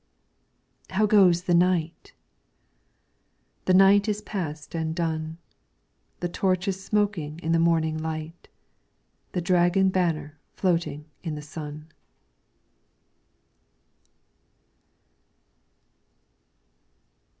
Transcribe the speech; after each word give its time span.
How 0.89 1.05
goes 1.05 1.43
the 1.43 1.53
night.'' 1.53 2.13
The 3.65 3.73
night 3.75 4.07
is 4.09 4.23
past 4.23 4.73
and 4.73 4.95
done. 4.95 5.37
The 6.21 6.27
torch 6.27 6.67
is 6.67 6.83
smoking 6.83 7.37
in 7.43 7.51
the 7.51 7.59
morning 7.59 7.99
light, 7.99 8.47
The 9.33 9.41
dragon 9.41 9.89
banner 9.89 10.39
floating 10.55 11.05
in 11.21 11.35
the 11.35 11.43
sun. 11.43 11.89